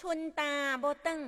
[0.00, 1.20] ชุนตาโบตึง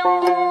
[0.00, 0.47] Tchau.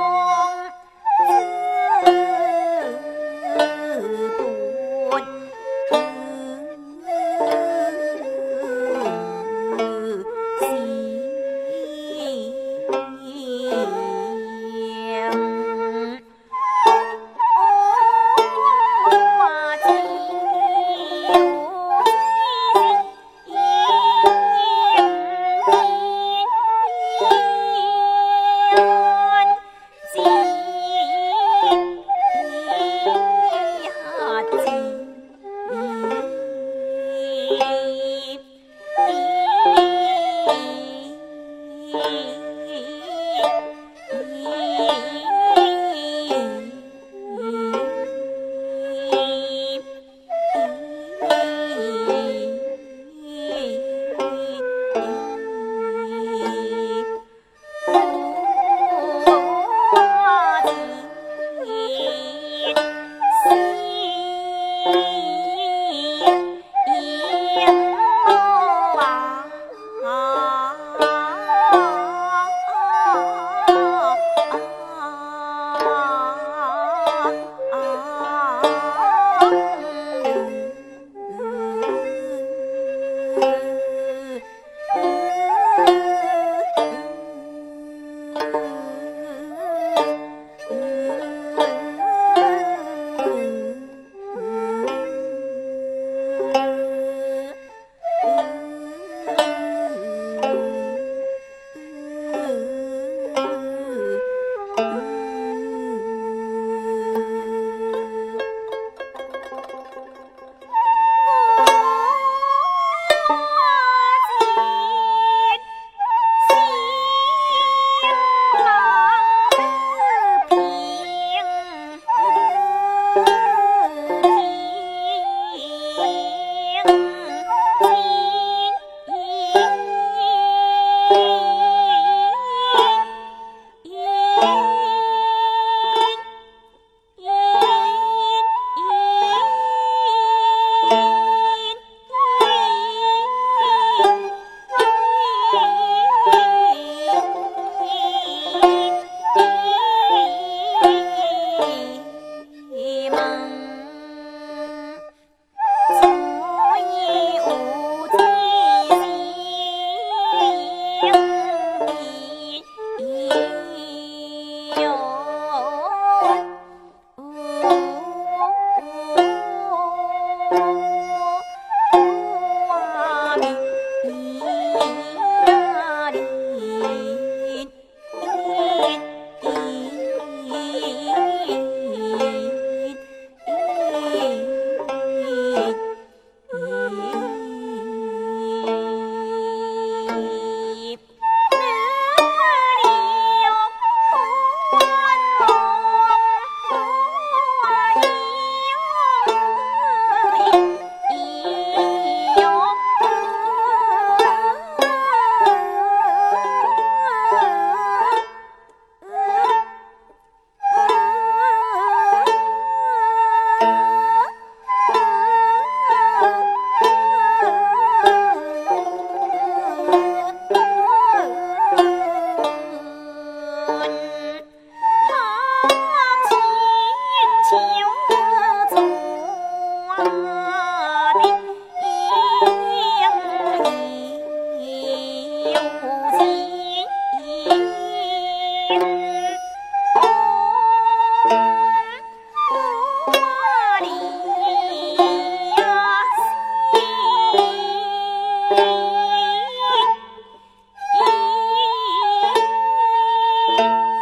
[253.58, 253.97] Música